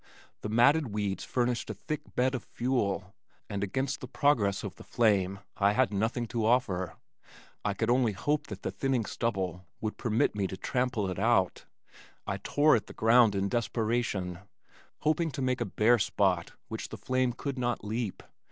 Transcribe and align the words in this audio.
The 0.41 0.49
matted 0.49 0.91
weeds 0.91 1.23
furnished 1.23 1.69
a 1.69 1.75
thick 1.75 2.15
bed 2.15 2.33
of 2.33 2.43
fuel, 2.43 3.13
and 3.47 3.63
against 3.63 4.01
the 4.01 4.07
progress 4.07 4.63
of 4.63 4.75
the 4.77 4.83
flame 4.83 5.37
I 5.57 5.73
had 5.73 5.93
nothing 5.93 6.25
to 6.29 6.43
offer. 6.43 6.95
I 7.63 7.75
could 7.75 7.91
only 7.91 8.13
hope 8.13 8.47
that 8.47 8.63
the 8.63 8.71
thinning 8.71 9.05
stubble 9.05 9.63
would 9.79 9.97
permit 9.99 10.33
me 10.33 10.47
to 10.47 10.57
trample 10.57 11.07
it 11.07 11.19
out. 11.19 11.65
I 12.25 12.37
tore 12.37 12.75
at 12.75 12.87
the 12.87 12.93
ground 12.93 13.35
in 13.35 13.47
desperation, 13.47 14.39
hoping 15.01 15.29
to 15.29 15.41
make 15.43 15.61
a 15.61 15.65
bare 15.65 15.99
spot 15.99 16.53
which 16.67 16.89
the 16.89 16.97
flame 16.97 17.31
could 17.31 17.59
not 17.59 17.83
leap. 17.83 18.23